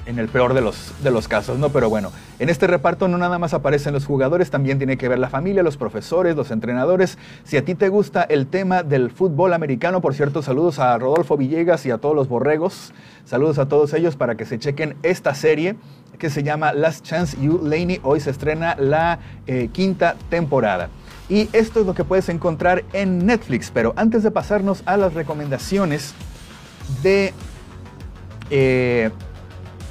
en 0.08 0.20
el 0.20 0.30
peor 0.30 0.54
de 0.54 0.62
los, 0.62 0.94
de 1.04 1.12
los 1.12 1.28
casos, 1.28 1.60
¿no? 1.60 1.70
Pero 1.70 1.90
bueno, 1.90 2.12
en 2.40 2.50
este 2.50 2.66
reparto 2.66 3.08
no 3.08 3.18
nada 3.18 3.38
más 3.38 3.54
aparecen 3.54 3.94
los 3.94 4.06
jugadores, 4.06 4.50
también 4.50 4.78
tiene 4.78 4.98
que 4.98 5.08
ver 5.08 5.20
la 5.20 5.30
familia, 5.30 5.64
los 5.64 5.78
profesores, 5.78 6.36
los 6.36 6.50
entrenadores. 6.50 7.18
Si 7.44 7.58
a 7.58 7.66
ti 7.66 7.76
te 7.76 7.90
gusta 7.90 8.24
el 8.24 8.48
tema 8.48 8.84
del 8.84 9.12
fútbol 9.12 9.54
americano, 9.54 10.02
por 10.02 10.16
cierto, 10.16 10.42
saludos 10.42 10.80
a 10.80 10.98
Rodolfo 10.98 11.38
Villegas 11.38 11.86
y 11.86 11.92
a 11.92 11.98
todos 11.98 12.16
los 12.16 12.28
borregos. 12.30 12.94
Saludos 13.26 13.60
a 13.60 13.68
todos 13.68 13.94
ellos 13.94 14.16
para 14.16 14.36
que 14.36 14.46
se 14.46 14.58
chequen 14.58 14.96
esta 15.04 15.36
serie 15.36 15.76
que 16.18 16.30
se 16.30 16.44
llama 16.44 16.74
Last 16.74 17.06
Chance 17.06 17.38
You 17.42 17.60
Laney. 17.64 18.00
Hoy 18.04 18.20
se 18.20 18.32
estrena 18.32 18.76
la 18.80 19.20
eh, 19.46 19.70
quinta 19.72 20.16
temporada. 20.30 20.90
Y 21.30 21.50
esto 21.52 21.82
es 21.82 21.86
lo 21.86 21.94
que 21.94 22.06
puedes 22.06 22.30
encontrar 22.30 22.86
en 22.94 23.26
Netflix. 23.26 23.70
Pero 23.74 23.94
antes 23.98 24.24
de 24.24 24.32
pasarnos 24.32 24.82
a 24.86 24.96
las 24.98 25.14
recomendaciones 25.14 26.14
de 27.04 27.34
eh, 28.50 29.12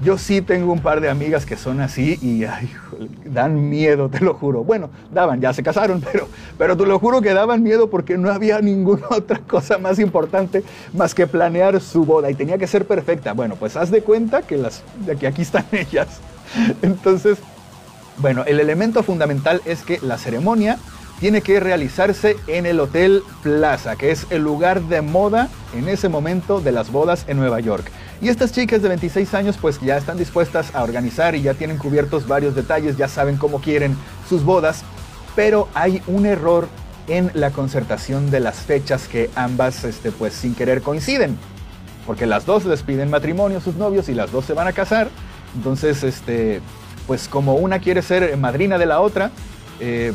Yo 0.00 0.16
sí 0.16 0.40
tengo 0.40 0.72
un 0.72 0.78
par 0.78 1.00
de 1.00 1.10
amigas 1.10 1.44
que 1.44 1.56
son 1.56 1.80
así 1.80 2.16
y 2.22 2.44
dan 3.28 3.68
miedo, 3.68 4.08
te 4.08 4.20
lo 4.20 4.34
juro. 4.34 4.62
Bueno, 4.62 4.90
daban, 5.12 5.40
ya 5.40 5.52
se 5.52 5.64
casaron, 5.64 6.00
pero, 6.12 6.28
pero 6.56 6.76
te 6.76 6.86
lo 6.86 7.00
juro 7.00 7.20
que 7.20 7.34
daban 7.34 7.64
miedo 7.64 7.90
porque 7.90 8.16
no 8.16 8.30
había 8.30 8.60
ninguna 8.60 9.02
otra 9.10 9.40
cosa 9.40 9.78
más 9.78 9.98
importante 9.98 10.62
más 10.92 11.16
que 11.16 11.26
planear 11.26 11.80
su 11.80 12.04
boda 12.04 12.30
y 12.30 12.34
tenía 12.36 12.58
que 12.58 12.68
ser 12.68 12.86
perfecta. 12.86 13.32
Bueno, 13.32 13.56
pues 13.56 13.76
haz 13.76 13.90
de 13.90 14.02
cuenta 14.02 14.42
que, 14.42 14.56
las, 14.56 14.84
que 15.18 15.26
aquí 15.26 15.42
están 15.42 15.66
ellas. 15.72 16.20
Entonces, 16.80 17.38
Bueno, 18.18 18.44
el 18.46 18.60
elemento 18.60 19.02
fundamental 19.02 19.60
es 19.64 19.82
que 19.82 19.98
la 20.00 20.16
ceremonia 20.16 20.78
tiene 21.20 21.40
que 21.40 21.60
realizarse 21.60 22.36
en 22.46 22.66
el 22.66 22.80
Hotel 22.80 23.22
Plaza, 23.42 23.96
que 23.96 24.10
es 24.10 24.26
el 24.30 24.42
lugar 24.42 24.82
de 24.82 25.00
moda 25.00 25.48
en 25.74 25.88
ese 25.88 26.08
momento 26.08 26.60
de 26.60 26.72
las 26.72 26.90
bodas 26.90 27.24
en 27.28 27.38
Nueva 27.38 27.60
York. 27.60 27.90
Y 28.20 28.28
estas 28.28 28.52
chicas 28.52 28.82
de 28.82 28.88
26 28.88 29.34
años 29.34 29.56
pues 29.60 29.80
ya 29.80 29.96
están 29.96 30.16
dispuestas 30.16 30.74
a 30.74 30.82
organizar 30.82 31.34
y 31.34 31.42
ya 31.42 31.54
tienen 31.54 31.78
cubiertos 31.78 32.26
varios 32.26 32.54
detalles, 32.54 32.96
ya 32.96 33.08
saben 33.08 33.36
cómo 33.36 33.60
quieren 33.60 33.96
sus 34.28 34.44
bodas, 34.44 34.82
pero 35.36 35.68
hay 35.74 36.02
un 36.06 36.26
error 36.26 36.68
en 37.08 37.30
la 37.34 37.50
concertación 37.50 38.30
de 38.30 38.40
las 38.40 38.56
fechas 38.56 39.08
que 39.08 39.30
ambas 39.34 39.84
este, 39.84 40.10
pues 40.10 40.32
sin 40.32 40.54
querer 40.54 40.82
coinciden. 40.82 41.36
Porque 42.06 42.26
las 42.26 42.46
dos 42.46 42.64
les 42.64 42.82
piden 42.82 43.10
matrimonio 43.10 43.58
a 43.58 43.60
sus 43.60 43.76
novios 43.76 44.08
y 44.08 44.14
las 44.14 44.30
dos 44.30 44.44
se 44.44 44.52
van 44.52 44.68
a 44.68 44.72
casar. 44.72 45.08
Entonces, 45.56 46.02
este, 46.02 46.60
pues 47.06 47.28
como 47.28 47.54
una 47.54 47.78
quiere 47.78 48.02
ser 48.02 48.36
madrina 48.36 48.78
de 48.78 48.86
la 48.86 49.00
otra, 49.00 49.30
eh, 49.80 50.12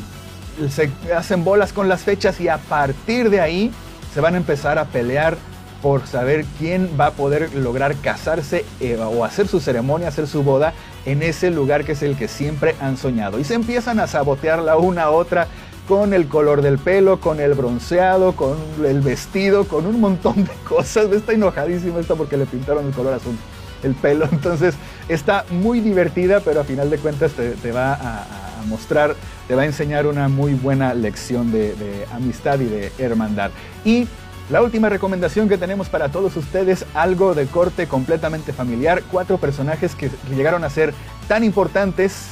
se 0.70 0.92
hacen 1.16 1.44
bolas 1.44 1.74
con 1.74 1.88
las 1.88 2.01
fechas 2.01 2.39
y 2.42 2.48
a 2.48 2.58
partir 2.58 3.30
de 3.30 3.42
ahí 3.42 3.72
se 4.13 4.22
van 4.22 4.34
a 4.34 4.38
empezar 4.38 4.78
a 4.78 4.86
pelear 4.86 5.38
por 5.82 6.08
saber 6.08 6.46
quién 6.58 6.89
va 7.00 7.08
a 7.08 7.12
poder 7.12 7.56
lograr 7.56 7.96
casarse 7.96 8.66
eh, 8.80 8.98
o 8.98 9.24
hacer 9.24 9.48
su 9.48 9.60
ceremonia, 9.60 10.10
hacer 10.10 10.28
su 10.28 10.44
boda 10.44 10.74
en 11.06 11.24
ese 11.24 11.51
lugar 11.51 11.86
que 11.86 11.94
es 11.94 12.04
el 12.04 12.18
que 12.18 12.28
siempre 12.28 12.75
han 12.82 12.98
soñado. 12.98 13.39
Y 13.39 13.44
se 13.44 13.54
empiezan 13.54 14.00
a 14.00 14.08
sabotear 14.08 14.60
la 14.60 14.78
una 14.78 15.04
a 15.04 15.10
otra 15.12 15.48
con 15.88 16.13
el 16.13 16.28
color 16.28 16.62
del 16.62 16.78
pelo, 16.78 17.20
con 17.20 17.39
el 17.39 17.56
bronceado, 17.56 18.34
con 18.34 18.58
el 18.86 19.01
vestido, 19.01 19.68
con 19.68 19.88
un 19.88 20.00
montón 20.00 20.44
de 20.44 20.51
cosas. 20.68 21.12
Está 21.12 21.34
enojadísima 21.34 22.00
esta 22.00 22.16
porque 22.16 22.38
le 22.38 22.46
pintaron 22.46 22.86
el 22.86 22.94
color 22.94 23.16
azul, 23.16 23.36
el 23.84 23.96
pelo. 23.96 24.25
Entonces 24.32 24.75
está 25.08 25.46
muy 25.50 25.80
divertida, 25.80 26.42
pero 26.42 26.62
a 26.62 26.63
final 26.63 26.92
de 26.92 27.00
cuentas 27.00 27.32
te, 27.32 27.72
va 27.72 27.94
a, 27.94 28.25
mostrar, 28.68 29.16
te 29.50 29.56
va 29.56 29.63
a 29.63 29.65
enseñar 29.65 30.06
una 30.06 30.29
muy 30.29 30.53
buena 30.53 30.94
lección 30.94 31.51
de, 31.51 32.06
amistad 32.13 32.60
y 32.60 32.65
de 32.65 32.91
hermandad. 33.00 33.50
Y 33.84 34.08
la 34.51 34.62
última 34.62 34.89
recomendación 34.89 35.50
que 35.50 35.58
tenemos 35.58 35.89
para 35.89 36.10
todos 36.10 36.38
ustedes, 36.38 36.86
algo 36.94 37.34
de 37.34 37.48
corte 37.48 37.88
completamente 37.88 38.53
familiar, 38.53 39.01
cuatro 39.12 39.39
personajes 39.39 39.96
que 39.96 40.12
llegaron 40.29 40.63
a 40.63 40.70
ser 40.70 40.94
tan 41.27 41.44
importantes 41.44 42.27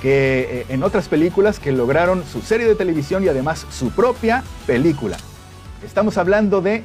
que 0.00 0.62
eh, 0.62 0.66
en 0.70 0.82
otras 0.82 1.08
películas 1.08 1.60
que 1.60 1.72
lograron 1.72 2.24
su 2.24 2.40
serie 2.40 2.66
de 2.66 2.74
televisión 2.74 3.22
y 3.22 3.28
además 3.28 3.66
su 3.70 3.90
propia 3.90 4.42
película. 4.66 5.18
Estamos 5.84 6.16
hablando 6.16 6.62
de 6.62 6.84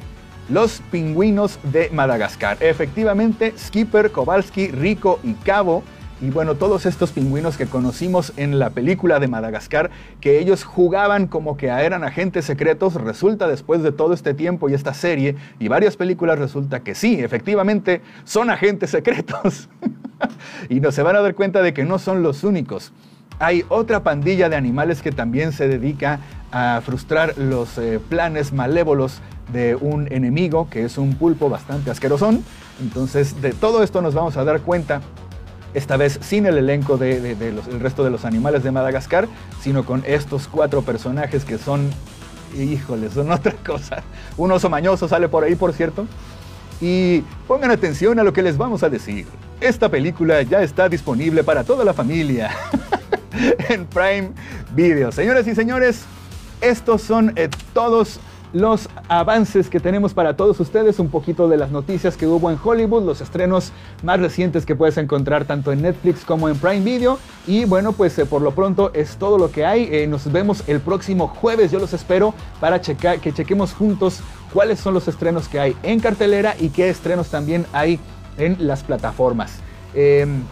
Los 0.50 0.82
Pingüinos 0.90 1.58
de 1.62 1.88
Madagascar. 1.94 2.58
Efectivamente, 2.60 3.54
Skipper, 3.58 4.12
Kowalski, 4.12 4.68
Rico 4.68 5.18
y 5.24 5.32
Cabo 5.32 5.82
y 6.20 6.30
bueno, 6.30 6.56
todos 6.56 6.84
estos 6.86 7.12
pingüinos 7.12 7.56
que 7.56 7.66
conocimos 7.66 8.32
en 8.36 8.58
la 8.58 8.70
película 8.70 9.20
de 9.20 9.28
Madagascar, 9.28 9.90
que 10.20 10.40
ellos 10.40 10.64
jugaban 10.64 11.28
como 11.28 11.56
que 11.56 11.66
eran 11.68 12.02
agentes 12.02 12.44
secretos, 12.44 12.94
resulta 12.94 13.46
después 13.46 13.82
de 13.82 13.92
todo 13.92 14.14
este 14.14 14.34
tiempo 14.34 14.68
y 14.68 14.74
esta 14.74 14.94
serie 14.94 15.36
y 15.60 15.68
varias 15.68 15.96
películas, 15.96 16.38
resulta 16.38 16.80
que 16.80 16.94
sí, 16.94 17.20
efectivamente, 17.20 18.02
son 18.24 18.50
agentes 18.50 18.90
secretos. 18.90 19.68
y 20.68 20.80
no 20.80 20.90
se 20.90 21.02
van 21.02 21.16
a 21.16 21.20
dar 21.20 21.34
cuenta 21.34 21.62
de 21.62 21.72
que 21.72 21.84
no 21.84 21.98
son 21.98 22.22
los 22.22 22.42
únicos. 22.42 22.92
Hay 23.38 23.64
otra 23.68 24.02
pandilla 24.02 24.48
de 24.48 24.56
animales 24.56 25.00
que 25.00 25.12
también 25.12 25.52
se 25.52 25.68
dedica 25.68 26.18
a 26.50 26.80
frustrar 26.84 27.38
los 27.38 27.78
eh, 27.78 28.00
planes 28.08 28.52
malévolos 28.52 29.20
de 29.52 29.76
un 29.76 30.10
enemigo, 30.12 30.68
que 30.68 30.84
es 30.84 30.98
un 30.98 31.14
pulpo 31.14 31.48
bastante 31.48 31.92
asquerosón. 31.92 32.42
Entonces, 32.80 33.40
de 33.40 33.52
todo 33.52 33.84
esto 33.84 34.02
nos 34.02 34.14
vamos 34.14 34.36
a 34.36 34.44
dar 34.44 34.60
cuenta 34.60 35.00
esta 35.74 35.96
vez 35.96 36.18
sin 36.22 36.46
el 36.46 36.58
elenco 36.58 36.96
del 36.96 37.38
de, 37.38 37.78
resto 37.78 38.04
de 38.04 38.10
los 38.10 38.24
animales 38.24 38.62
de 38.62 38.70
Madagascar, 38.70 39.28
sino 39.60 39.84
con 39.84 40.02
estos 40.06 40.48
cuatro 40.48 40.82
personajes 40.82 41.44
que 41.44 41.58
son, 41.58 41.90
híjoles, 42.56 43.12
son 43.12 43.30
otra 43.32 43.52
cosa. 43.64 44.02
Un 44.36 44.52
oso 44.52 44.68
mañoso 44.70 45.08
sale 45.08 45.28
por 45.28 45.44
ahí, 45.44 45.54
por 45.54 45.72
cierto. 45.72 46.06
Y 46.80 47.22
pongan 47.46 47.70
atención 47.70 48.18
a 48.20 48.22
lo 48.22 48.32
que 48.32 48.42
les 48.42 48.56
vamos 48.56 48.82
a 48.82 48.88
decir. 48.88 49.26
Esta 49.60 49.88
película 49.88 50.42
ya 50.42 50.62
está 50.62 50.88
disponible 50.88 51.42
para 51.42 51.64
toda 51.64 51.84
la 51.84 51.92
familia 51.92 52.50
en 53.68 53.84
Prime 53.86 54.30
Video. 54.74 55.10
Señoras 55.10 55.46
y 55.48 55.54
señores, 55.56 56.04
estos 56.60 57.02
son 57.02 57.32
eh, 57.36 57.48
todos 57.72 58.20
los 58.52 58.88
avances 59.08 59.68
que 59.68 59.80
tenemos 59.80 60.14
para 60.14 60.36
todos 60.36 60.58
ustedes, 60.60 60.98
un 60.98 61.08
poquito 61.08 61.48
de 61.48 61.56
las 61.56 61.70
noticias 61.70 62.16
que 62.16 62.26
hubo 62.26 62.50
en 62.50 62.58
Hollywood, 62.62 63.04
los 63.04 63.20
estrenos 63.20 63.72
más 64.02 64.20
recientes 64.20 64.64
que 64.64 64.74
puedes 64.74 64.96
encontrar 64.96 65.44
tanto 65.44 65.72
en 65.72 65.82
Netflix 65.82 66.24
como 66.24 66.48
en 66.48 66.56
Prime 66.56 66.80
Video. 66.80 67.18
Y 67.46 67.64
bueno, 67.64 67.92
pues 67.92 68.18
eh, 68.18 68.26
por 68.26 68.42
lo 68.42 68.52
pronto 68.52 68.90
es 68.94 69.16
todo 69.16 69.38
lo 69.38 69.50
que 69.50 69.66
hay. 69.66 69.88
Eh, 69.90 70.06
nos 70.06 70.30
vemos 70.30 70.64
el 70.66 70.80
próximo 70.80 71.28
jueves, 71.28 71.70
yo 71.70 71.78
los 71.78 71.92
espero 71.92 72.34
para 72.60 72.80
que 72.80 73.32
chequemos 73.32 73.74
juntos 73.74 74.20
cuáles 74.52 74.80
son 74.80 74.94
los 74.94 75.08
estrenos 75.08 75.48
que 75.48 75.60
hay 75.60 75.76
en 75.82 76.00
cartelera 76.00 76.54
y 76.58 76.70
qué 76.70 76.88
estrenos 76.88 77.28
también 77.28 77.66
hay 77.72 78.00
en 78.38 78.56
las 78.66 78.82
plataformas. 78.82 79.60
Em, 79.94 80.42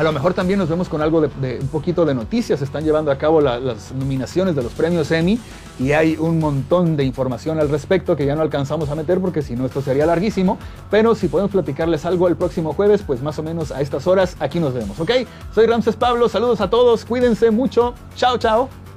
a 0.00 0.02
lo 0.02 0.12
mejor 0.12 0.32
también 0.32 0.58
nos 0.58 0.70
vemos 0.70 0.88
con 0.88 1.02
algo 1.02 1.20
de, 1.20 1.58
un 1.60 1.68
poquito 1.68 2.06
de 2.06 2.14
noticias. 2.14 2.62
Están 2.62 2.84
llevando 2.84 3.10
a 3.10 3.18
cabo 3.18 3.42
las 3.42 3.92
nominaciones 3.92 4.56
de 4.56 4.62
los 4.62 4.72
premios 4.72 5.10
Emmy 5.10 5.38
y 5.78 5.92
hay 5.92 6.16
un 6.18 6.38
montón 6.38 6.96
de 6.96 7.04
información 7.04 7.60
al 7.60 7.68
respecto 7.68 8.16
que 8.16 8.24
ya 8.24 8.34
no 8.34 8.40
alcanzamos 8.40 8.88
a 8.88 8.94
meter 8.94 9.20
porque 9.20 9.42
si 9.42 9.56
no 9.56 9.66
esto 9.66 9.82
sería 9.82 10.06
larguísimo. 10.06 10.56
Pero 10.90 11.14
si 11.14 11.28
podemos 11.28 11.52
platicarles 11.52 12.06
algo 12.06 12.28
el 12.28 12.36
próximo 12.36 12.72
jueves, 12.72 13.02
pues 13.06 13.20
más 13.20 13.38
o 13.38 13.42
menos 13.42 13.72
a 13.72 13.82
estas 13.82 14.06
horas 14.06 14.36
aquí 14.40 14.58
nos 14.58 14.72
vemos, 14.72 14.98
¿ok? 14.98 15.10
Soy 15.54 15.66
Ramses 15.66 15.96
Pablo, 15.96 16.30
saludos 16.30 16.62
a 16.62 16.70
todos, 16.70 17.04
cuídense 17.04 17.50
mucho. 17.50 17.92
Chao, 18.16 18.38
chao. 18.38 18.89